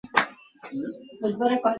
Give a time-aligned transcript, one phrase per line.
[1.21, 1.67] দেখব আর কী?